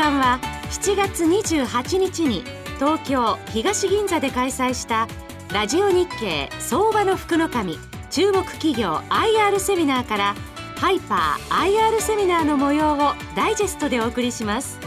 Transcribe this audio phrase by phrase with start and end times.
[0.00, 0.40] の時間は
[0.70, 2.42] 7月28日に
[2.76, 5.06] 東京東銀座で開催した
[5.52, 10.34] ラジオ日経相場の福の神注目企業 IR セミナーから
[10.76, 14.78] ハイパー IR セミナーの模様をダイジェストでお送りします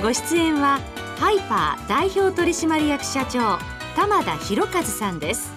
[0.00, 0.80] ご出演は
[1.18, 3.58] ハイパー代表取締役社長
[3.94, 5.52] 玉田博和さんです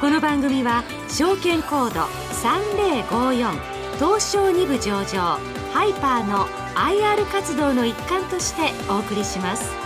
[0.00, 2.00] この番組は証券コード
[2.42, 3.50] 3054
[3.98, 5.38] 東証2部上場
[5.74, 9.85] ハイパーの IR 活動の一環としてお送りします。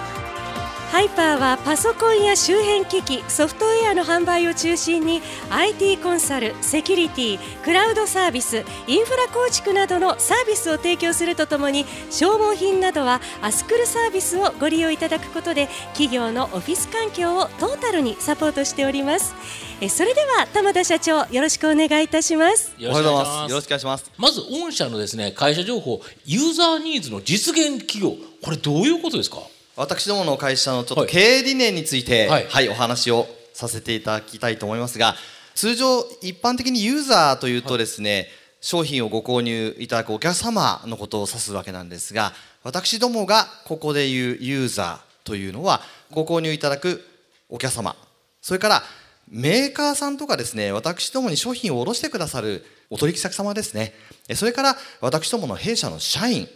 [0.91, 19.33] ハイパーはパソコンや周辺機器ソフトウェアの販売を中心に IT コンサル、セキュリティ、クラウドサービスインフラ構築などのサービスを提供するとともに消耗品などはアスクルサービスをご利用いただくことで企業のオフィス環境をトータルにサポートしております。
[19.81, 24.11] えそれでは玉田社長よろしくお願いいたしますおはようございますよろしくお願いします。
[24.19, 29.39] まず御社のですね会社情報ユーザーニーズの実現企業これどういうことですか？
[29.77, 35.15] 私どもの会社のちょっと経営理念について、はい、はい、お話をさせていただきたいと思いますが
[35.55, 38.27] 通常一般的にユーザーというとですね、はい、
[38.61, 42.33] 商品をご購入いただくお客様のことを指すわけなんですが
[42.63, 47.05] 私どもがここで言うユーザーというのはご購入いただく
[47.49, 47.97] お客様
[48.41, 48.83] それから
[49.31, 53.95] メーカーさんとかですね私どもに商品を卸してくださるお取引先様ですね
[54.35, 56.49] それから私どもの弊社の社員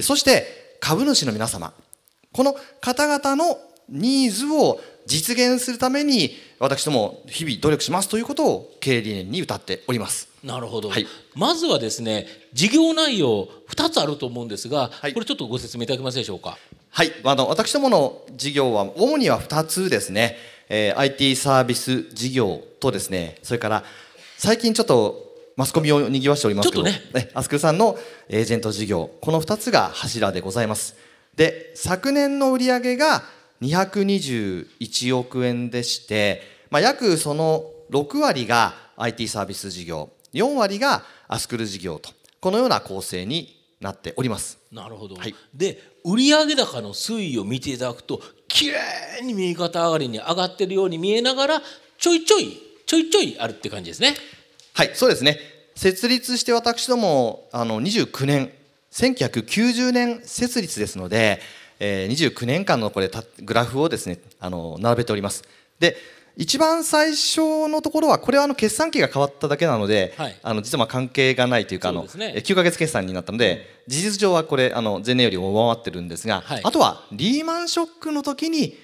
[0.00, 1.72] そして株主の皆様
[2.34, 10.28] この方々のニーズを実現するために私ども日々努力しますということを経営理念に歌っております。
[10.42, 16.58] なるほど、はい、まずはですね事業内容2つあると思うんですが、はい、これちょっとご説明いただけますでしょうか？
[16.90, 17.12] はい。
[17.22, 20.36] あの私どもの事業は主には2つですね、
[20.68, 23.84] えー、IT サービス事業とですねそれから
[24.38, 25.22] 最近ちょっと
[25.56, 27.00] マスコミを賑わしておりますけど、ね、
[27.32, 27.96] アスクルさんの
[28.28, 30.96] エージェント事業この2つが柱でございます
[31.36, 33.22] で昨年の売上が
[33.62, 44.58] 221億円でして、まあ、約その6割が IT サービス事業4割がアスクル事業とこのような構成になっております。
[44.72, 48.78] なるほど、はい、で売上高の推移を見ていただくときれ
[49.22, 51.62] いに右肩上がりに上がってるように見えながら
[51.98, 54.14] ちょいちょいちょいちょいあるって感じですね。
[54.74, 55.38] はいそうですね。
[55.76, 58.52] 設立して私どもあの29年
[58.94, 61.40] 1990年設立ですので、
[61.80, 63.10] えー、29年間のこれ
[63.42, 65.42] グラフをですねあの並べております。
[65.80, 65.96] で
[66.36, 78.76] 一番最初のところはこれはあの決算期が変わっただけなので、はい、あの実はまあ関係がないというかあの、ね、9か月決算になったので事実上はこれあの前年より上回ってるんですが、はい、あとはリーマンショックの時に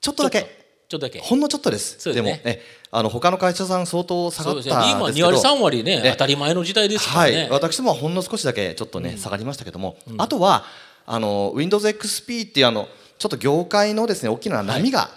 [0.00, 1.18] ちょっとだけ、ちょっとだけ。
[1.18, 2.12] ほんのちょっとです。
[2.12, 7.36] で、ね,、もえあの他の会社さん相当下がったんですけど、今2割3割ね当たり前の時代ですからね。
[7.36, 10.64] はい、私どもはほんの少しだけちょっとね、うん、下がりましたけども、うん、あとは
[11.04, 12.88] あの Windows XP っていうあの
[13.18, 15.10] ちょっと業界のですね大きな波が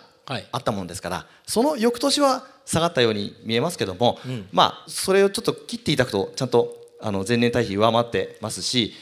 [0.52, 8.94] あったもんですから、はいはい、その翌年は下がったように見えますけども、うん、まあそれをちょっと切っていただくとちゃんとあの前年対比上回ってますし、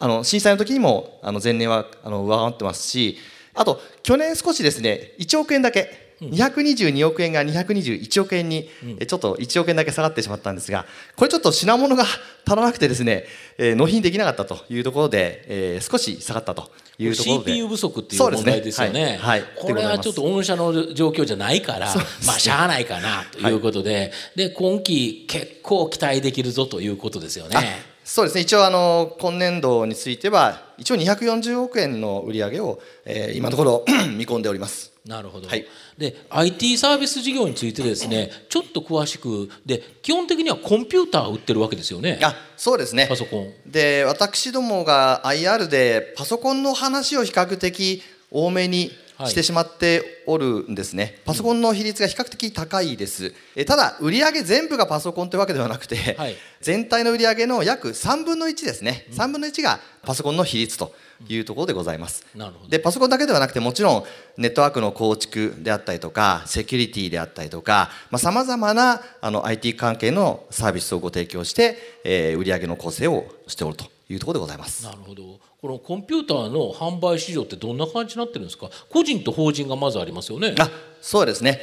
[0.00, 3.18] あの震災の時にもあの前年はあの上回ってますし
[3.54, 8.68] あと去年少しですね1億円だけ222億円が221億円に、
[9.06, 12.04] ちょっと1億円だけ下がってしまったんですがこれちょっと品物が
[12.46, 13.24] 足らなくてですね、
[13.58, 17.52] えー、納品できなかったというところで、えー、少し下がったというところで。
[17.52, 27.58] CPU 不足っていう問題ですよね、ねはい、はい、これはちょっと御社の状況じゃないから、ね、まあしゃあないかなということで、はい、で今期結構期待できるぞということですよね。
[28.04, 28.42] そうですね。
[28.42, 33.84] 一応あの今年度については一応240億円の売り上げを、えー、今のところ
[34.16, 34.95] 見込んでおります。
[35.06, 35.64] なるほど、はい、
[35.96, 42.18] で IT サービス事業についてですねちょっと詳しくで基本的にはコンピューターを売ってるわけですよね。
[42.22, 43.06] あそうですね。
[43.08, 43.52] パソコン。
[43.66, 48.90] で私どもが IR でパソコンの話を比較的多めに
[49.24, 60.94] してしまっておるんですね、パソコンの比率が比較的高いです、えただ売上全部がパソコンというわけではなくて、はい、全体の売上の約3分の1ですね、3分の1がパソコンの比率と
[61.28, 62.26] いうところでございます。
[62.68, 64.04] でパソコンだけではなくてもちろん
[64.36, 74.84] ネットワークの構築であったりとかセキュリティであったりとかさまざ、まなあの IT 関係のサービスをご提供して、えー、売上の構成をしておるというところでございます。
[74.84, 78.68] なるほどこのコンピューターの販売市場ってどんな感じになってるんですか？
[78.90, 80.54] 個人と法人がまずありますよね。
[80.58, 80.70] あ
[81.00, 81.60] そうですね。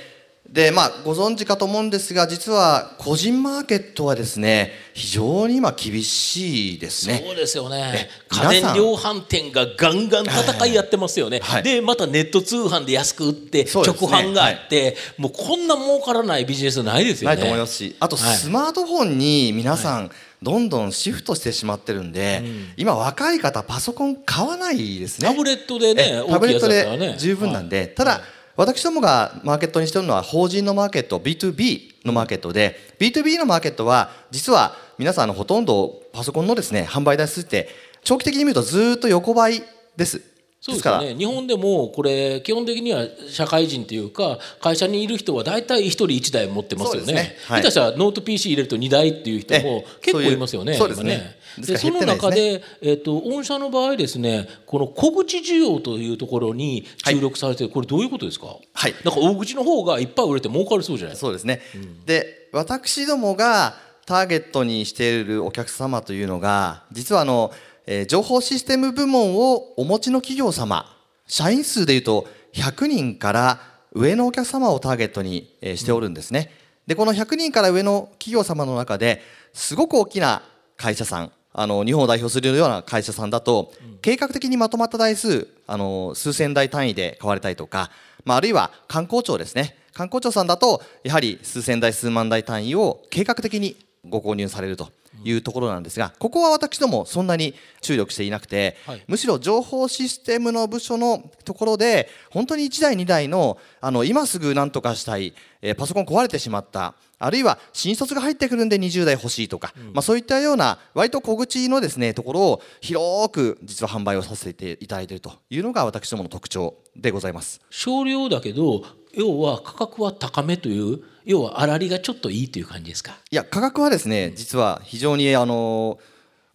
[0.50, 7.24] でまあご存知かと思うんですが実は個人マーケットはですね非常に今厳しいですね。
[7.26, 8.10] そうですよね。
[8.28, 17.36] 家電量販店がガンガン戦いやってますよね、はい、でまたネット通販で安く売って直販があって、ねはい、もうこんな儲からないビジネスないですよね。
[17.38, 20.12] ないと思いますしあとスマートフォンに皆さん、
[20.44, 25.28] どんどんシフトしてしまってるんで、うん、今若い方パソコン買わないですね。
[25.28, 28.22] タブレットでねタブレットで十分なんで、はい、ただ、はい、
[28.58, 37.70] 私どもがマーケットにしてるのは法人のマーケット B2B のマーケットで B2B のマーケットは実は皆さんのほとんどパソコンのですね販売台数って
[38.04, 39.64] 長期的に見るとずっと横ばい
[39.96, 40.33] です
[40.64, 41.16] そうですね。
[41.16, 47.14] 日本でもこれ基本的には社会人というか会社にいる人は大体1人1台持ってますよね。
[47.14, 47.36] ね。
[47.48, 50.76] はい、下手したらノート PC 入れると2台っていう人も結構いますよね。
[50.76, 51.36] そうですね。
[51.58, 61.28] でその中で、えーと、御社の場合ですねこの小口需要というところに注力されてる、はい、これどういうことですか、はい、なんか大口の方がいっぱい売れて儲かるそうじゃないですか。
[61.28, 63.76] そうですね、うん、で私どもが
[64.06, 67.52] ターゲットにしているお客様というのが実はあの、
[67.86, 70.86] えー、情報システム部門をお持ちの企業様
[71.28, 73.60] 社員数でいうと100人から
[73.94, 76.52] 上のお客様をターゲットにしておるんですね。
[76.88, 79.22] でこの100人から上の企業様の中で
[79.54, 80.44] すごく大きな
[80.76, 83.72] 会社さんあの日本を代表するような会社さんだと、
[84.02, 87.92] 計画的にまとまった台数あの数千台単位で買われたりとか、
[88.26, 89.78] まあ、あるいは観光庁ですね。
[89.94, 93.78] 観光庁さんだとやはり数千台数万台単位を計画的に
[94.10, 94.90] ご購入されると
[95.24, 117.62] いうところなんですがここは私どもそんなに注力していなくて、はい、むしろ情報システムの部署のところで本当に1台2台のあの今すぐ何とかしたい、えー、パソコン壊れてしまったあるいは新卒が入ってくるんで20台欲しいとか、うん、まあ、そういったような割と小口のですねところを広く実は販売をさせていただいているというのが私どもの特徴でございます。
[117.70, 118.84] 少量だけど
[119.14, 123.18] 要は価格は高めという要は粗利がちょっといいという感じですか？
[123.32, 126.00] いや価格はですね実は非常にあの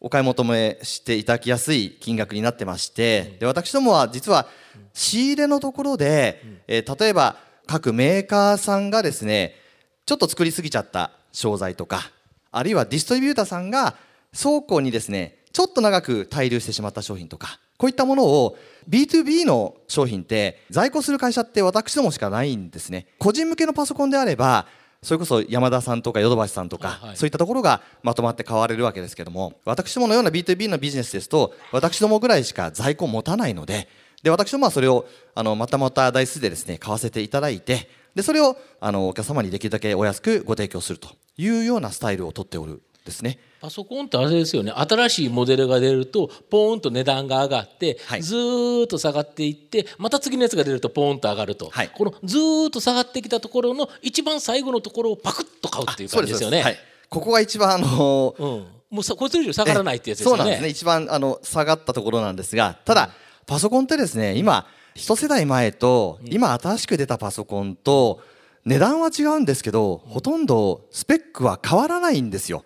[0.00, 4.46] お買い求めしていただきやすい金額になってましてで私どもは実は
[4.92, 7.36] 仕入れのところで、えー、例えば
[7.66, 9.54] 各メーカーさんがですね
[10.06, 12.10] ちょっと作りすぎちゃった商材とか
[12.50, 13.96] あるいはディストリビューターさんが
[14.40, 18.56] 倉庫にですねちょっと長く滞留してしまった商品とかこういったものを
[18.88, 24.66] B2B の商品って在庫する会社って私どもしかないんですね個人向けのパソコンであれば
[25.02, 33.88] それこそ山田さんとかヨドバシさんとか、はい、そういったところがまとまって買われるわけですけども私どものような B2B のビジネスですと私どもぐらいしか在庫を持たないので
[34.22, 35.06] で私どもはそれを
[35.36, 43.38] あのまたまた台数でですね買わせていただいてでそれをあのお客様にできるだけお安くご提供するというようなスタイルをとっておるですね。
[43.60, 44.72] パソコンってあれですよね。
[44.72, 48.36] 新しいモデルが出るとポーンと値段が上がって、はい、ず
[48.84, 52.38] っと下がっていってまた次のやつが出るとポーンと上がると、はい、このず
[52.68, 56.62] っと下がってきたところの一番最後のところをパクッと買うっていう感じですよね。
[56.62, 56.78] はい、
[57.08, 60.38] ここが一番あのー、うん、もうさこいつ以上下がらないってやつですよね。
[60.38, 60.68] そうなんですね。
[60.68, 63.10] 一番あの下がったところなんですがただ
[63.46, 68.20] パソコンってですね今一世代前と今新しく出たパソコンと
[68.64, 72.64] 値段は違うんですけどほとんどスペックは変わらないんですよ。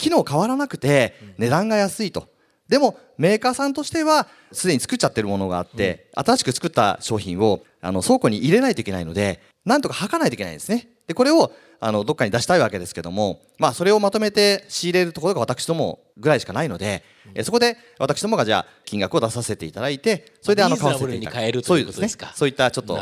[0.00, 2.28] 機能変わらなくて値段が安いと。
[2.68, 10.88] でもメーカーさんとしてはすでに作っちゃってるものがあって、新しく作った商品をあの倉庫に入れないといけないのでなんとか履かないといけないんですね。
[11.06, 11.52] でこれを
[11.82, 17.02] あのどっかに出したいわけですけども、まあ、それをまとめて仕入れるところが私どもぐらいしかないので、
[17.34, 22.08] えそこで私どもがじゃあ金額を出させていただいてそれであの買わせていただくそういうですね。
[22.34, 22.98] そういったちょっと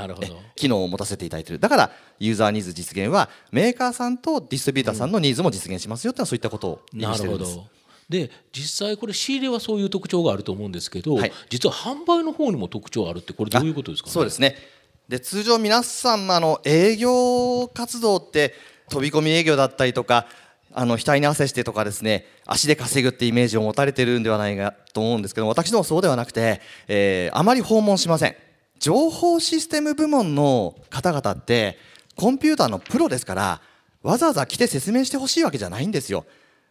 [0.55, 1.59] 機能を持たせていただいている。
[1.59, 7.59] だからユーザーニーズ実現はメーカーさんとディストリビューターさんのニーズも実現しますよっていうのはそういったことを意味してるんです。
[8.09, 14.57] で実際これ仕入れはそういう特徴があると思うんですけど、はい、実は販売の方にも特徴あるってこれどういうことですか、ね、そうですね
[15.09, 18.55] で通常皆さんあの営業活動って
[18.91, 20.27] 飛び込み営業だったりとか
[20.75, 28.37] あの額に汗してとかですね足で稼ぐってイメージを持たれてるんではないかと思うんですけど私どもそうではなくて、えー、あまり訪問しません。
[28.79, 31.79] 情報システム部門の方々って
[32.15, 33.61] コンピューターのプロですから
[34.03, 36.27] わざわざ来て説明してほしいわけじゃないんですよ。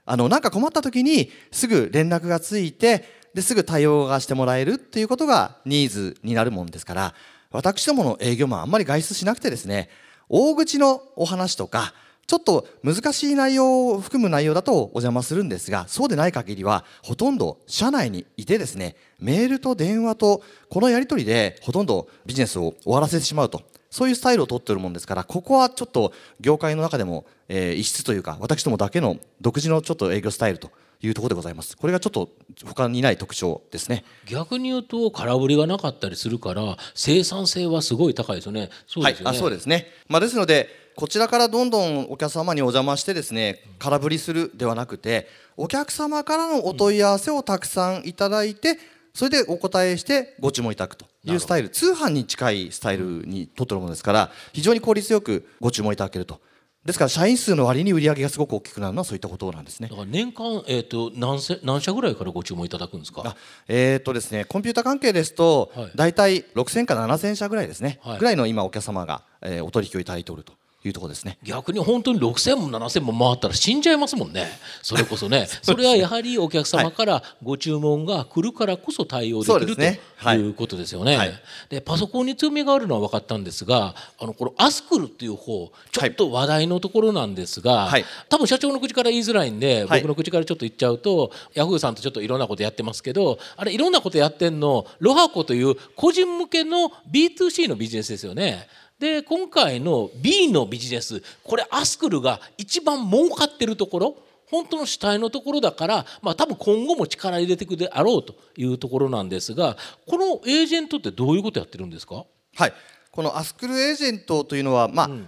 [0.06, 3.04] あのなんか困った時にすぐ連絡がついて
[3.34, 7.14] ですぐ対応がしてもらえるっていうことがニーズになるもんですから
[7.52, 9.90] 私どもの営業マンあんまり外出しなくてですね
[10.30, 11.94] 大口のお話とか
[12.28, 23.62] ちょっと難しい内容を含む内容だとお邪魔するんですがそうでない限りはほとんど社内にいてですねメールと電話とこのやり取りでほとんどビジネスを終わらせてしまうと。
[23.90, 26.12] そういうスタイルをとっているもんですからここはちょっと
[26.42, 31.78] 業界の中でも、えー、異質というか私どもだけの独自のちょっと営業スタイルというところでございます。
[31.78, 32.30] これがちょっと
[32.66, 34.04] 他にない特徴ですね。
[34.26, 38.70] 逆に言うと空振りがなかったりするから生産性はすごい高いですよね。
[38.88, 48.80] そうですよね、はい、あそうですね、まあ、ですのでこちらからどんどんお客様にお邪魔してですね空振りするではなくてお客様からのお問い合わせをたくさんいただいて
[49.14, 51.70] それでお答えしてご注文いただくというスタイル。
[51.70, 56.42] 通販に近いスタイルにとってるものですから非常に効率よくご注文いただけると
[56.88, 59.90] ですから社員数の割に売り上げがすごく大きくなるのはそういったことなんですね。
[59.90, 63.36] だから年間、えーと、何せ何社ぐらいからご注文いただくんですか？
[63.68, 70.54] えーとですね、コンピューター関係ですと、はい、大体6000から7000社ぐらいですね、はい、ぐらいの今お客様が、えー、お取引をいただいておると
[70.86, 71.38] いうところですね。
[71.44, 74.48] 逆に本当に6000も7000も回ったら死んじゃいますもんね。
[74.84, 75.48] それこそね。
[75.64, 80.50] それはやはりお客様からご注文が来るからこそ対応できる、ね、とい。
[80.50, 81.18] うことですよね。
[81.18, 81.34] はい、
[81.70, 98.68] でパソコンに強みがあるのは分かったんですがあのこのアスクルっていう方ちょっと話題のところなんですが、はい、多分社長の口から言いづらいんで、僕の口からちょっと言っちゃうとヤフーさんとちょっといろんなことやってますけどあれいろんなことやってんのロハコという個人向けの B2C のビジネスですよね。
[99.00, 104.18] で今回の B のビジネスこれアスクルが一番儲かってるところ
[104.50, 109.78] 本当の主体のところだから、まあ、多分今後も力入れていくであろうというところなんですが
[110.08, 112.24] このエージェントってどういうことやってるんですか？
[112.56, 112.74] はい。
[113.12, 115.28] このアスクルエージェントというのは、まあ、うん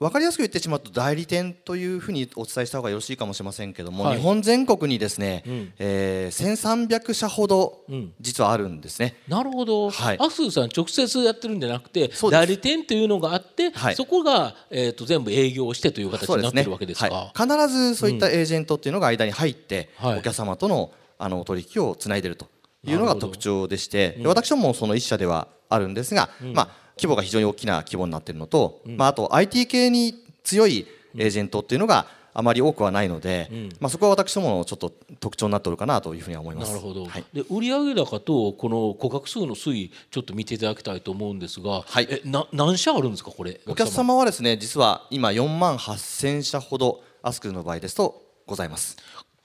[0.00, 7.84] 分かりやすく言ってしまうと代理店というふうにお伝えした方がよろしいかもしれませんけども、はい、日本全国にですね、うん、えー、1300社ほど
[8.20, 9.16] 実はあるんですね。
[9.26, 22.46] うん、なるほど、はい、アスーさん直接やってるんじゃなくて代理店というのがあって、はい、そこが、えーと、全部営業してという形になってるわけですか、ね、必ずそういったエージェントっていうのが間に入って、うん、お客様とのあの取引をつないでると
[22.84, 30.14] いうのが特徴でして、私どももその一社ではあるんですが、まあ規模が非常に大きな規模になっているのと、うん、まあ、あと IT 系に
[30.44, 30.86] 強い
[31.16, 36.68] エージェントっていうのがあまり多くはないので、うん、まあ、そこは私どものちょっと特徴になっておるかなというふうには思います。
[36.72, 43.60] なるほど、はい、で売上高とこの顧客数の推移ちょっと見ていただきたいと思うんですが、はい、えな何社あるんですかこれ？
[43.66, 44.14] お客様。
[44.14, 48.96] はですね実は今4万8000社ほどアスクルの場合ですとございます。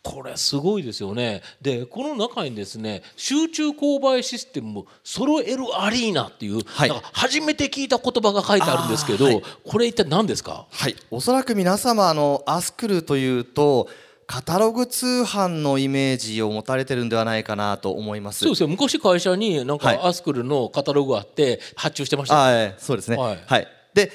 [0.04, 1.42] これすごいですよね。
[1.62, 10.68] でこの中にですね集中購買システム揃えるアリーナっていう、はい、初めて聞いた言葉が書いてあるんですけど、はい、これ一体何ですか？
[10.70, 10.96] はい。
[11.10, 13.88] おそらく皆様あのアスクルというと
[14.28, 18.40] カタログ通販のイメージを持たれてるんではないかなと思います。
[18.40, 18.68] そうですよ。
[18.68, 23.16] 昔会社になんかアスクルのカタログあって発注してました、はい、そうですね。
[23.16, 24.12] はい、はい、で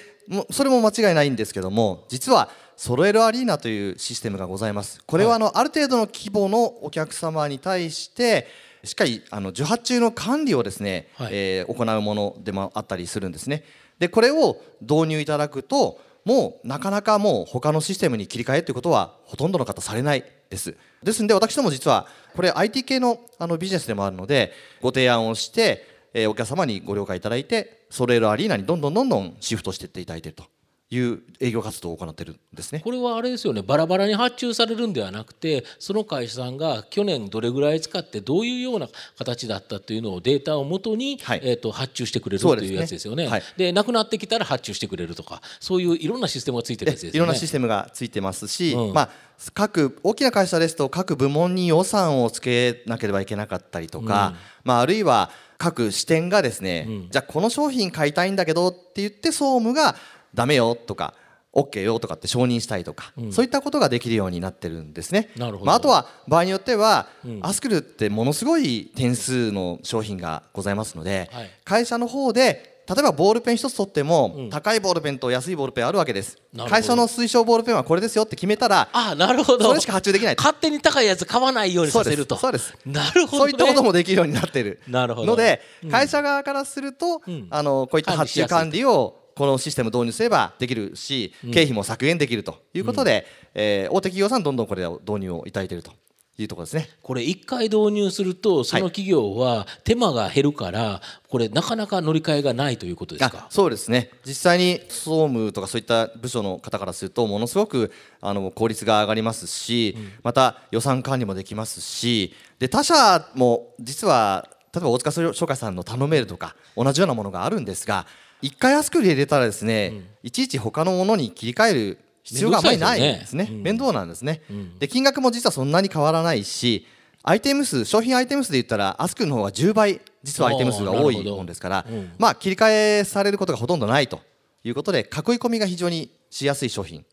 [0.50, 5.02] それも間違いないんですけども実は揃えるアリーナというシステムがございます。
[5.04, 8.46] これはあの、ある程度の規模のお客様に対して
[8.84, 13.64] しっかりあの受発注の管理をですね、はい、えー、行うものでもあったりするんですね。
[13.98, 20.76] でこれを導入いただくともうなかなかもう他のシステムに切り替えということはほとんどの方されないです。
[21.02, 22.06] ですので私ども実は
[22.36, 30.44] これ IT 系のあのビジネスでもあるのでご提案をして、えー、お客様にご了解いただいて揃えるアリーナにどんどんどんどんシフトしていっていただいていると
[30.90, 32.80] いう営業活動を行っているんですね。
[32.80, 33.60] これはあれですよね。
[33.60, 43.24] バラバラに発注されるんではなくてその会社さんが去年どれぐらい使ってどういうような形だったというのをデータをもとに、はい、えー、と発注してくれるというやつですよね。
[43.24, 47.16] で、ねはい、なくなってきたら発注してくれるとかそういういろんなシステムがついてるやつですね。
[47.16, 49.10] いろんなシステムがついてますし、うん、まあ
[49.52, 59.96] 各大きな会社ですと各部門に予算をつけなければいけなかったりとか、うん、まあ、あるいは各支店がですね、うん、じゃあこの商品買いたいんだけどって言って総務が
[60.34, 61.14] ダメよとか
[61.54, 65.30] OK よとかって承認したいとか、うん、そういったことができるようになってるんですね。
[65.64, 76.38] まあ、あとは場合によっては、うん、アスクルってものすごい点数の商品がございますので、はい、会社の方で例えばボールペン一つ取っても、うん、高いボールペンと安いボールペンあるわけです。
[76.70, 79.66] 会社の推奨ボールペンはこれですよって決めたらあなるほど。
[79.66, 82.36] それしか発注できない勝手に高いやつ買わないようにさせると。
[82.36, 82.74] そうです。
[82.86, 84.80] なるほど、ね、そういったこともできるようになってる。
[84.88, 87.20] ので、会社側からすると、
[87.50, 95.92] あのこういった発注管理をこのシステム導入すればできるし、経費も削減できるということで、うん、えー、大手企業さんどんどんこれを導入をいただいていると
[96.38, 96.88] いうところですね。
[97.02, 103.46] これ一回導入するとその企業は手間が減るから、はい、これなかなか乗り換えがないということですか？
[103.48, 104.10] そうですね。
[104.24, 118.06] 実際に総務とかそういった部署の方からするとものすごくあの効率が上がりますし、うん、また予算管理もできますし、で他社も実は例えば大塚商会さんの頼めるとか同じようなものがあるんですが。
[118.42, 126.86] 一回アスクル入れたらですね、うん、いちいち他のものに切り替える必要があまりないんですね、ね、面倒なんですね、うん、で金額も実はそんなに変わらないし
[127.22, 134.20] アイテム数商品アイテム数で言ったらアスクルの方が10倍実はアイテム数が多いもんですから、うん、まあ切り替えされることがほとんどないと
[134.62, 135.04] いうことで囲い
[135.38, 137.04] 込みが非常にしやすい商品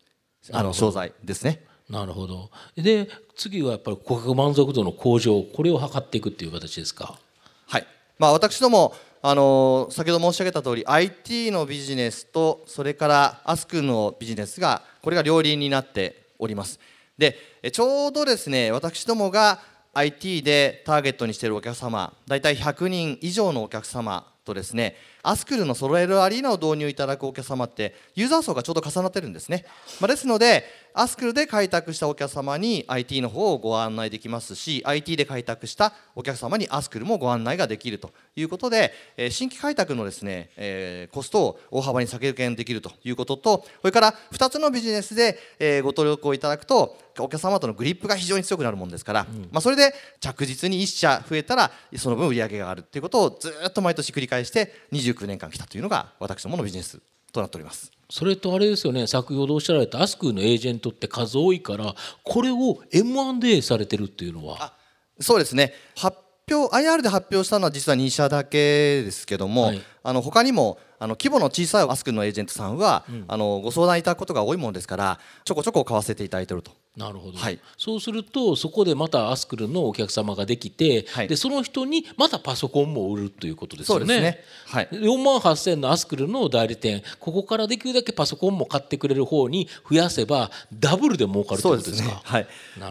[0.52, 1.62] あの商材ですね。
[1.88, 2.50] なるほど。
[2.76, 7.18] で次はやっぱり顧客満足度の向上これを図っていくっていう形ですか？
[7.66, 7.86] はい。
[8.18, 8.94] まあ私ども
[9.28, 16.78] あの先ほど申し上げた通り IT のビジネスとそれからアスクのビジネスがこれが両輪になっております。
[17.18, 17.36] で
[17.72, 19.58] ちょうどですね私どもが
[19.94, 24.94] IT でターゲットにしているお客様大体100人以上のお客様とですね
[25.26, 29.64] アスクルのソロエルアリーナを導入いただくお客様ってユーザー層がちょうど重なってるんですね、
[30.00, 30.64] まあ、ですので
[30.94, 57.00] アスクルで開拓したお客様に IT の方をご案内できますし IT で開拓したお客様にアスクルもご案内ができるということで、え新規開拓のですね、えコストを大幅に削減できるということとそれから2つのビジネスで、えご登録をいただくとお客様とのグリップが非常に強くなるもんですから、うん、まあ、それで着実に1社増えたらその分売り上げがあるということをずっと毎年繰り返して29年間来たというのが私どものビジネス
[57.32, 57.92] となっております。
[58.10, 59.06] それとあれですよね。
[59.06, 64.74] 先ほどおっしゃられたアスクのエージェントって数多いからこれを M&A されてるっていうのは？
[65.20, 65.72] そうですね。
[65.96, 66.18] 発
[66.48, 84.00] 表 IR で発表したのは実は2社だけですけども、はい、あの他にもあの規模の小さいアスクのエージェントさんは、うん、あのご相談いただくことが多いものですからちょこちょこ買わせていただいているとなるほど、はい、そうするとそこでまたアスクルのお客様ができて、はい、でその人にまたパソコンも売るということですよね。
[84.00, 84.40] そうですね。
[84.66, 92.22] はい、4万8,000のアスクルの代理店ここからできるだけパソコンも買ってくれる方に増やせばダブルで儲かるということですか？
[92.24, 92.46] はい、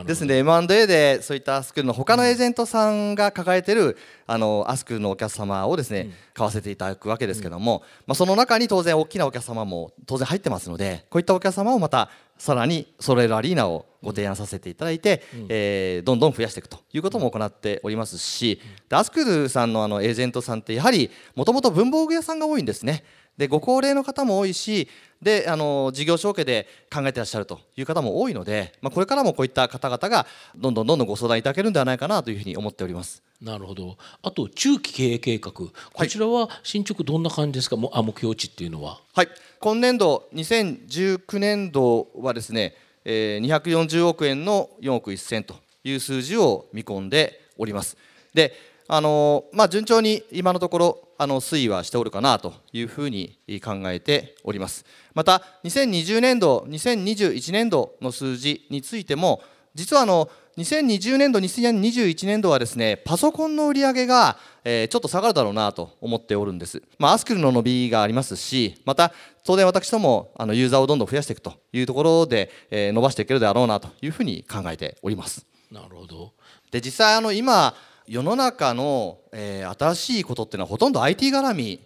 [0.06, 3.98] ですので M&A でそういったアスクルの他のエージェントさんが抱えてる
[4.28, 18.62] あのアスクルのお客様をですね、うん、買わせていただくわけですけども、まあ、その中に当然大きなお客様も当然入ってますのでこういったお客様をまたさらにソレルアリーナをご提案させていただいて、うん、えー、どんどん増やしていくということも行っておりますし、
[18.92, 23.04] うん、アスクルさんのあのエージェントさんってやはりもともと文房具屋さんが多いんですね。
[23.38, 24.88] でご高齢の方も多いし
[25.22, 30.26] であの事業承継で考えてらっしゃるという方も多いので、まあ、これからもこういった方々が
[30.56, 33.24] どんどんどんどんご相談いただけるんではないかなというふうに思っております。
[33.42, 33.98] なるほど。
[34.22, 35.52] あと中期経営計画。
[35.52, 35.72] こ
[36.08, 39.00] ちらは進捗どんな感じですか、はい、あ目標値っていうのは。
[39.14, 39.28] はい
[39.66, 47.98] 今年度2019年度はですね、えー、240億円の4億1000という数字を見込んでおります。
[48.36, 48.54] で
[48.88, 59.42] あのまあ、順調に今のところあの推移はしておるかなというふうに考えておりますまた2020年度2021年度の数字についても
[59.74, 69.14] 実はあの2020年度2021年度はですねパソコンの売り上げが、えちょっと下がるだろうなと思っておるんです、まあ、アスクルの伸びがありますしまた
[69.46, 75.46] 当然私どもあのユーザーをどんどん増やしていくというところで、え伸ばしていけるであろうなというふうに考えております。
[75.72, 76.34] なるほど。
[76.72, 77.76] で実際あの今
[78.08, 81.80] 世の中の、えー、新しいことっていうのはほとんど IT 絡み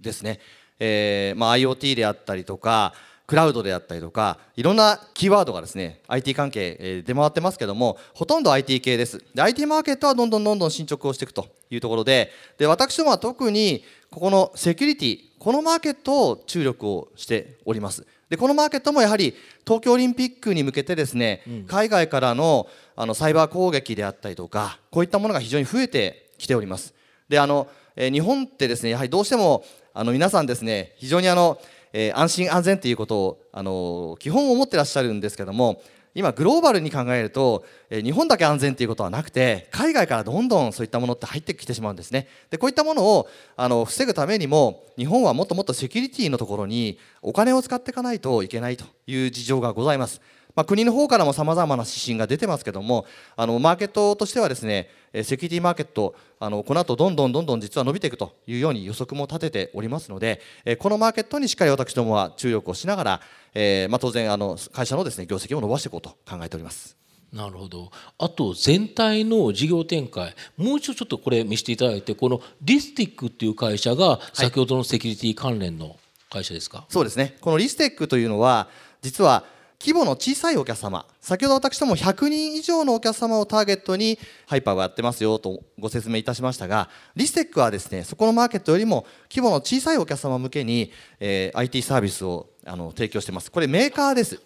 [0.00, 0.40] ですね、
[0.78, 2.94] えーまあ、IoT であったりとか
[3.26, 9.24] クラウドであったりとかいろんなキーワードがですね IT 関係、えー、出回ってますけどもほとんど IT 系です。
[9.34, 18.06] で IT マーケットはどんどんどんどん進捗をしていくというところでで私どもは特にここのセキュリティこのマーケットを注力をしております。
[18.28, 19.34] でこのマーケットもやはり
[19.66, 26.94] 東京オリンピックに向けてですね、うん、海外からのあのサイバー攻撃であったりとかこういったものが非常に増えてきております。
[27.28, 31.58] であの、えー、日本ってですねやはりどうしてもあの皆さんですね非常にあの、
[31.92, 35.82] えー、安心安全ということをあの基本思ってらっしゃるんですけども
[36.14, 42.28] 今グローバルに考えると、え日本だけ安全ということはなくて海外からどんどんそういったものって入ってきてしまうんですね。
[42.50, 50.20] でこういったものをあの防ぐためにも日本はもっともっとセキュリティのところにお金を使っていかないといけないという事情がございます。
[50.54, 60.40] まあ、国の方からもさまざまな指針が出てますけどもあのマーケットとしてはですねセキュリティマーケットあのこの後どんどんどんどん実は伸びていくというように予測も立てておりますので
[60.78, 63.20] このマーケットにしっかり私どもは注力をしながら、
[63.54, 66.96] えーまあ、当然あの会社のですね業績を伸ばしていこうと考えております。
[67.32, 67.90] なるほど。
[68.18, 75.96] あと全体の事業展開もう一度ちょっとこれ見せていただいてこのリスティックっていう会社が先ほどのセキュリティ関連の
[76.28, 77.36] 会社ですか、はい、そうですね。
[77.40, 78.68] このリステックというのは
[79.00, 79.44] 実は
[79.82, 81.04] 規模の小さいお客様。
[81.20, 84.16] 先ほど私ども100人以上のお客様をターゲットに
[84.46, 93.50] ハイパーがやってますよとご説明いたしましたがリステックはですねそこのマーケットよりも規模の小さいお客様向けに、えー、IT サービスをあの提供してます。
[93.50, 94.40] これメーカーです。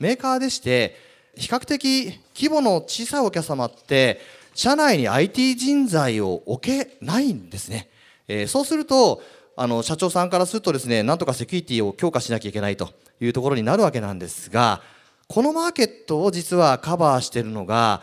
[0.00, 0.96] メーカーでして
[1.36, 4.20] 比較的規模の小さいお客様って
[4.56, 7.88] 社内に IT 人材を置けないんですね、
[8.26, 9.22] えー、そうすると
[9.62, 12.88] あの社長さんからするとですねなんとかセキュリティを強化しなきゃいけないと
[13.20, 14.80] いうところになるわけなんですが
[15.28, 18.00] このマーケットを実はカバーしているのが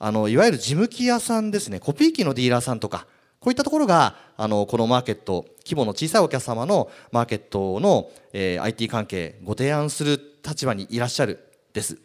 [0.00, 1.78] あのいわゆる事務機屋さんですね。
[1.78, 3.06] コピー機のディーラーさんとか
[3.38, 11.38] こういったところがあのこのマーケット規模の小さいお客様のマーケットの、えー、IT 関係ご提案する立場にいらっしゃる
[11.74, 11.96] です。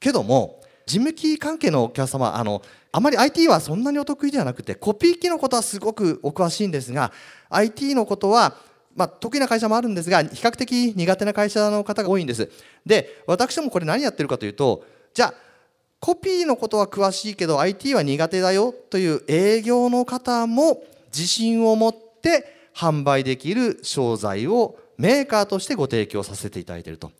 [0.00, 7.12] けども事務機関係のお客様あのあまり IT はそんなにお得意ではなくてコピー機のことはすごくお詳しいんですが
[7.50, 8.56] IT のことは
[8.96, 12.50] まあ、得意な会社もあるんですが比較的苦手な会社の方が多いんです。
[12.86, 15.34] で私どもこれ何やってるかというとじゃあ
[16.00, 27.10] コピーのことは詳しいけど IT は苦手だよという営業の方も自信を持って販売できる商材をメーカーとしてご提供させていただいていると。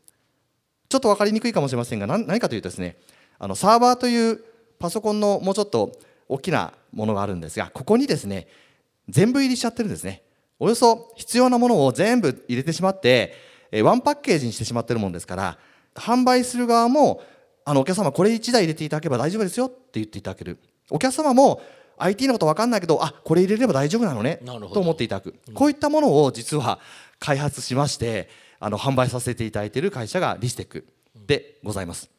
[0.88, 2.96] ちょっと分かりにくいかもしれませんが何かというとですね
[3.44, 4.40] あのサーバーという
[4.78, 5.92] パソコンのもうちょっと
[6.30, 8.48] 大きなものがあるんですがここにですね
[9.10, 10.22] 全部入りしちゃってるんですね。
[10.58, 13.34] およそ必要なものを全部入れてしまって
[13.82, 15.58] ワンパッケージにしてしまってるもんですから
[15.94, 17.22] 販売する側も
[17.66, 20.58] あのお客様これ1台入れていただければ大丈夫ですよって言っていただける。
[20.88, 21.60] お客様も
[21.98, 24.40] IT のこと分かんないけどあこれ入れれば大丈夫なのね
[24.72, 26.78] と思っていただく、うん、こういったものを実は
[27.18, 32.10] 開発しましてあの販売させていただいている会社がリステックでございます、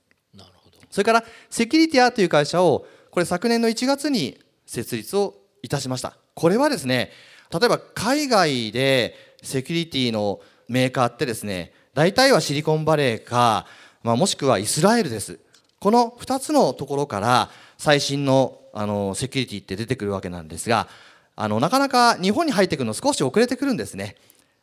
[0.89, 6.17] それからセキュリティアという会社をこれ昨年の1月に設立をいたしました。
[6.33, 7.11] これはですね
[7.51, 13.67] 例えば海外でセキュリティのメーカーってですね大体はシリコンバレーか、
[14.03, 15.39] まあ、もしくはイスラエルです。
[15.79, 20.89] この2つのところから最新のあのセキュリティって出てくるわけなんですが
[21.37, 24.17] あのなかなか日本に入ってくるの少し遅れてくるんですね。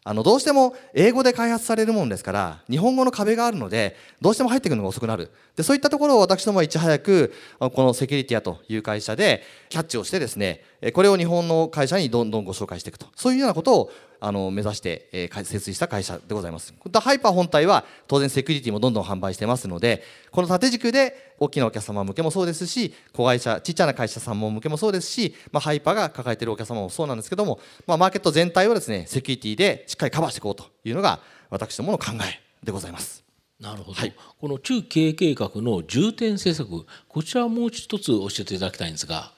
[0.04, 5.30] あのどうしても英語で開発されるもんですから日本語の壁があるのでどうしても入ってくるのが遅くなる。
[5.54, 10.62] でそういったところを私どもはいち早くこのセキュリティアという会社でキャッチをしてですね
[10.92, 13.06] これを日本の会社にどんどんご紹介していくと。
[13.14, 13.92] そういうようなことを
[14.24, 16.72] あの目指して、えー、設立した会社でございます。
[16.94, 31.18] ハイパー本体は当然セキュリティもどんどん販売してますのでこの縦軸で大きなお客様向けもそうですし子会社ちっちゃな会社さんも向けもそうですし、まあ、ハイパーが抱えているお客様もそうなんですけども、まあ、マーケット全体をですねセキュリティでしっかりカバーしていこうというのが
[31.50, 33.24] 私どもの考えでございます。
[33.58, 39.32] なるほど、はい、この中経営計画の重点政策こちらをもう一つ教えていただきたいんですが。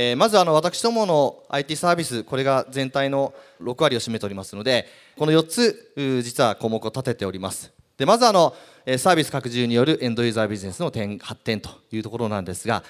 [0.00, 7.72] えー、まずあの私どもの IT サービスこれが全体の6割を占めておりますのでこの4つ実は項目を立てております。
[7.96, 8.54] でまずあの
[8.96, 12.84] サービス拡充によるエンドユーザービジネスの点発展というところなんですが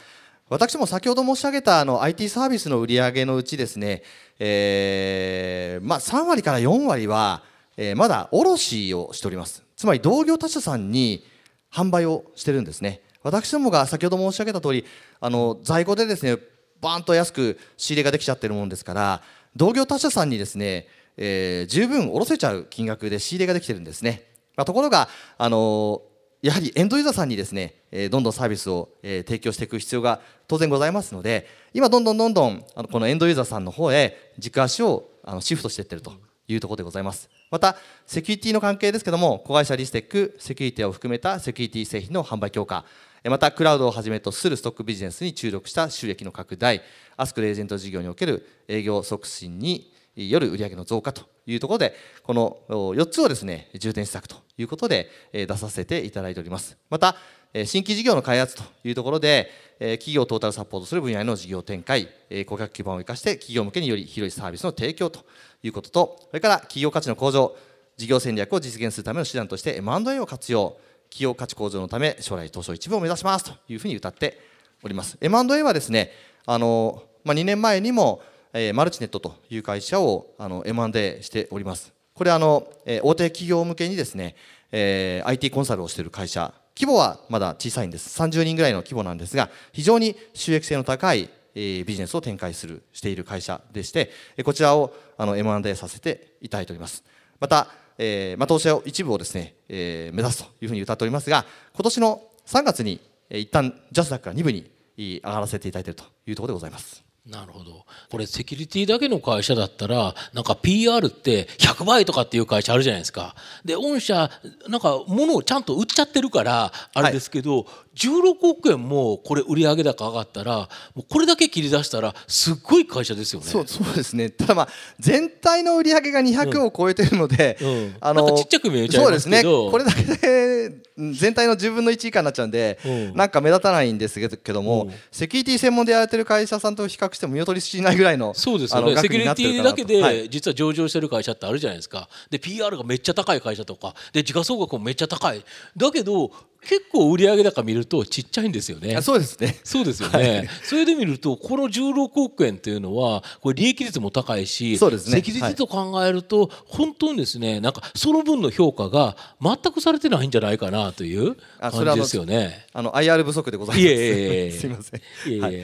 [0.50, 4.02] 私も先ほど申し上げたあの IT サービスの売り上げのうちですね、
[4.38, 7.42] えーまあ、3割から4割は、
[7.78, 9.64] えー、まだ卸をしております。
[9.78, 11.24] つまり同業他社さんに
[11.72, 13.00] 販売をしてるんですね。
[13.22, 14.84] 私どもが先ほど申し上げた通り
[15.20, 16.36] あり在庫でですね
[16.80, 19.22] バーンと安く仕入れができちゃってるもんですから
[19.56, 20.86] 同業他社さんにですね、
[21.16, 24.24] えー、十分下ろせちゃう金額で仕入れができてるんですね、
[24.56, 36.12] まあ、ところが、あのー、やはりエンドユーザーさんにですね、えー、どんどんサービスを、えー、提供していく必要が当然ございますので今どんどんどんどんあのこのエンドユーザーさんの方へ軸足をあのシフトしていってると
[36.46, 37.28] いうところでございます。
[37.50, 42.84] またセキュリティの関係ですけども子会社リステックセキュリティを含めたセキュリティ製品の販売強化
[43.24, 46.82] またクラウドをはじめとするストックビジネスに注力した収益の拡大。
[47.16, 56.76] アスクレージェント事業における営業促進による売上の増加というところでこの4つをですね重点施策ということで出させていただいております。
[56.90, 57.16] また
[57.64, 62.08] 新規事業の開発というところで企業トータルサポートする分野の事業展開
[62.46, 65.24] 顧客基盤を生かして企業向けにより広いサービスの提供と
[65.62, 67.56] いうこととそれから企業価値の向上
[67.96, 70.76] 事業戦略を実現するための手段として M&A を活用。
[71.10, 74.38] 企業価値向上のため将来東証一部を目指しますというふうに歌って
[74.82, 75.18] おります。
[75.20, 76.12] M&A はですね
[76.46, 81.92] あの、まあ、2年前にも、えー、マルチネットという会社をあの M&A しております。
[82.14, 84.34] これあの、えー、大手企業向けにですね、
[84.72, 86.52] えー、IT コンサルをしている会社。
[86.76, 88.20] 規模はまだ小さいんです。
[88.22, 94.12] 30人ぐらいの規模なんですが非常に収益性の高いビジネスを展開するしている会社でして
[94.44, 97.02] こちらをあの M&A させていただいております。
[97.40, 97.68] また
[97.98, 107.07] えーまあ、投資を一部をですね、えー、目指すというふうに歌っておりますが今年の3月に、えー、一旦ジャスダックが2部に上がらせていただいているというところでございます。
[107.28, 107.84] なるほど。
[108.10, 113.34] これセキュリティだけの会社だったらなんか PR って100倍とかっていう会社あるじゃないですか。
[113.64, 114.30] で御社
[114.66, 123.46] なんか物をちゃんと売っちゃってるからあれですけど、はい、16億円もこれ売上高上がったらもうこれだけ切り出したらすっごい会社ですよね。
[123.46, 123.64] そう
[123.94, 124.30] ですね。
[124.30, 127.68] ただまあ全体の売上が200を超えてるので、うん。
[127.68, 129.70] うん、あのちっちゃく見えちゃいますけど。
[129.70, 130.02] そうですね。
[130.02, 138.96] これだけで全体の10分の1以下になっちゃうんで、うん、なんか目立たないんですけども、セキュリティ専門でやられてる会社さんと比較しても見劣りしないぐらいのそうですよね。
[138.96, 142.08] セキュリティだけで実は上場してる会社ってあるじゃないですか。
[142.30, 143.94] で PR がめっちゃ高い会社とか。
[144.12, 145.44] で時価総額もめっちゃ高い。
[145.76, 146.30] だけど
[146.66, 149.00] 結構売上高見るとちっちゃいんですよね。
[149.00, 149.58] そうですね。
[149.64, 150.18] そうですよね。
[150.18, 155.16] はい、それで見るとこの16億円っていうのはこれ利益率も高いし、そうですね。
[155.16, 162.66] セキュリティと考えると、本当にですね、なんかその分の評価が全くされてないんじゃないかなという感じですよね。
[162.72, 163.86] あの IR 不足でございます。
[163.86, 165.00] いえいえいえ すみません。
[165.00, 165.40] いえいえ。
[165.40, 165.54] はい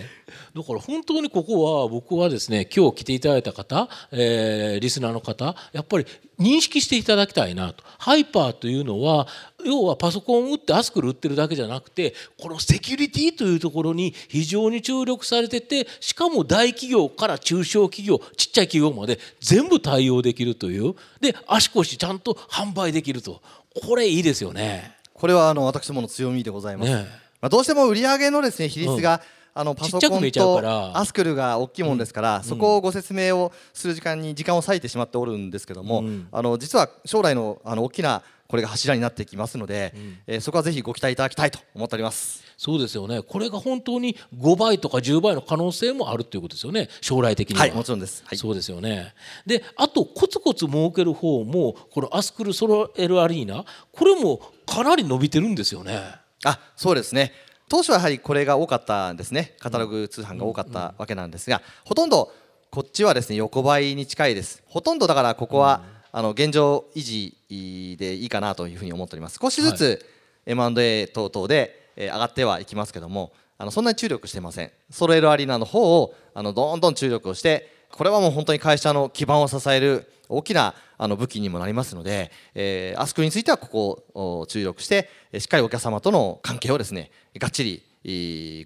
[0.54, 6.06] だから本当にここは僕はですね今日来ていただいた方、えー、リスナーの方やっぱり
[6.38, 9.26] 認識していただきたいなとハイパーというのは
[9.64, 20.94] 要はパソコン売ってアスクル売ってるだけじゃなくてこのセキュリティというところに非常に注力されててしかも大企業から中小企業ちっちゃい企業まで全部対応できるという。
[21.20, 23.40] で足腰ちゃんと販売できると。
[23.86, 24.94] これいいですよね。
[25.12, 26.90] これはあの私どもの強みでございます。
[26.90, 27.06] ね、
[27.40, 29.20] まあどうしても売上のですね比率が、うん。
[29.56, 38.22] あのパソコンとアスクルが大きいものですから、そこをご説明をする時間に時間を割いてしまっておるんですけども、あの実は将来のあの大きな
[38.54, 42.44] これが柱になってきますので、うん、えー、そこはぜひご期待いただきたいと思っております。
[42.56, 43.20] そうですよね。
[43.20, 46.88] これが本当に5倍とか10倍の可能性もあるということですよね。
[47.00, 47.62] 将来的には。
[47.62, 49.12] はいもちろんです、はい、そうですよね。
[49.44, 56.00] であとコツコツ儲ける方もこのアスクルソロエルアリーナこれもかなり伸びてるんですよね。
[56.44, 57.32] あそうですね。
[57.68, 59.56] 当初はやはりこれが多かったんですね。
[59.58, 62.32] カタログ通販が多かったわけなんですが、ほとんど
[62.70, 64.62] こっちはですね横ばいに近いです。
[64.66, 65.82] ほとんどだからここは、
[66.16, 70.06] あの現状維持でいいかなというふうに思っております少しずつ
[70.46, 87.82] M&A 等々で上がってはいきますけどもあのそんなに注力してませんソロエルアリーナの方をあのどんどん注力をしてこれはもう本当に会社の基盤を支える大きなあの武器にもなりますので、えー、アスクについてはここを注力してしっかりお客様との関係をですねがっちり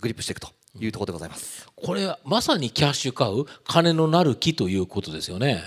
[0.00, 1.66] グリップしていくというところでございます。
[1.74, 5.62] これはまさにキャッシュ買う金のなる木ということですよね。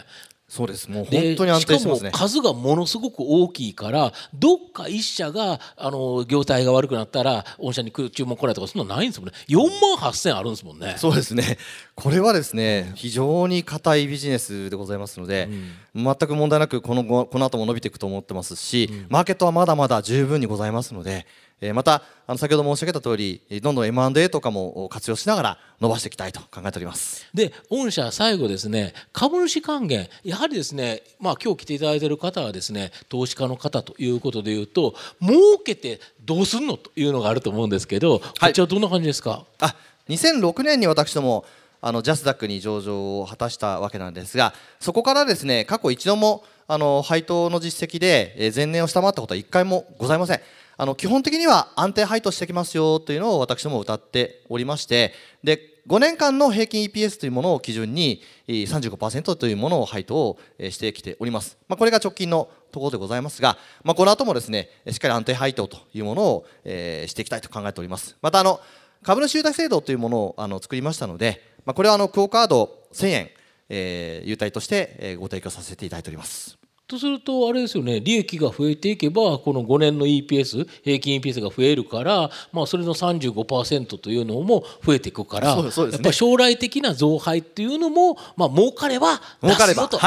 [0.52, 0.92] そうです。
[0.92, 2.12] もう本当に安定してますね。
[2.12, 9.36] 数がものすごく大きいからどっか一社があの業態が悪くなったら御社に注文来ないとかそんなないんですもんね。
[9.48, 10.96] 4万8000あるんですもんね。
[10.98, 11.58] そうですね。
[11.96, 21.28] これはですね非常に硬いビジネスでございますので、うん、全く問題なくこのこの後も伸びていくと思ってますし、うん、マーケットはまだまだ十分にございますので
[21.60, 27.28] えまたあの先ほど申し上げた通りどんどん M&A とかも活用しながら伸ばしていきたいと考えております。
[27.34, 39.46] で御社最後ですね株主還元やはりですねまあ今日来ていただいている方はですね投資家の方ということでいうと儲けてどうすんのというのがあると思うんですけど、こちらどんな感じですか？
[39.60, 39.76] あ
[40.10, 41.46] 2006年に私ども
[41.82, 50.42] あのジャスダックに上場を果たしたわけなんですがそこからですね過去一度もあの配当の実績で前年を下回ったことは1回もございません。
[50.78, 55.14] あの基本的には安定配当してきますよというのを私ども歌っておりまして
[55.44, 60.40] で5年間の平均 EPS というものを基準に35%というものを配当を
[60.72, 68.60] してきております、まあ、これが直近のところでございますが、まあ、この後もですねしっかり安定配当というものを、えしていきたいと考えておりますまたあの
[69.04, 73.30] 株主優待制度というものをあの作りましたので、まあ、これはあのクオカード1000円、
[73.70, 76.58] えー、優待としてご提供させていただいております
[76.92, 90.00] とするとあれですよね利益が増えていけばこの5年の EPS 平均 EPS が増えるから、まあ、それの35%というのも増えていくから、ね、やっぱ将来的な増配っていうのも、まあ儲かれば出すぞと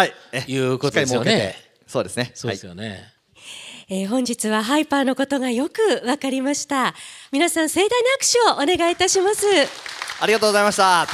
[0.47, 1.57] いうことですよね。
[1.87, 2.33] そうですね。
[2.35, 2.89] そうですよね。
[2.89, 3.14] はい
[3.95, 6.95] えー、本日はハイパーのことがよくわかりました。
[7.31, 9.47] 皆さん盛大な拍手をお願いいたします。
[10.21, 11.07] ありがとうございました。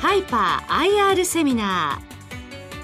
[0.00, 2.00] ハイパー IR セミナ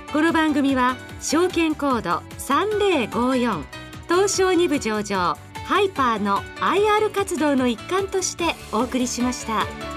[0.09, 0.13] ー。
[0.13, 3.74] この番組は証券コード3054
[4.09, 5.37] 東証2部上場
[5.67, 9.94] ハイパーの IR 活動の一環としてお送りしました。